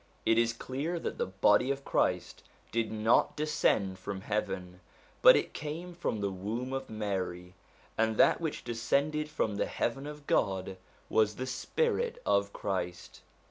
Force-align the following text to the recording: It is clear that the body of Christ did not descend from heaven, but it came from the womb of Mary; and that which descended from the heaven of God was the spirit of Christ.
It 0.25 0.39
is 0.39 0.51
clear 0.51 0.97
that 0.97 1.19
the 1.19 1.27
body 1.27 1.69
of 1.69 1.85
Christ 1.85 2.41
did 2.71 2.91
not 2.91 3.37
descend 3.37 3.99
from 3.99 4.21
heaven, 4.21 4.79
but 5.21 5.35
it 5.35 5.53
came 5.53 5.93
from 5.93 6.19
the 6.21 6.31
womb 6.31 6.73
of 6.73 6.89
Mary; 6.89 7.53
and 7.99 8.17
that 8.17 8.41
which 8.41 8.63
descended 8.63 9.29
from 9.29 9.57
the 9.57 9.67
heaven 9.67 10.07
of 10.07 10.25
God 10.25 10.77
was 11.07 11.35
the 11.35 11.45
spirit 11.45 12.19
of 12.25 12.51
Christ. 12.51 13.21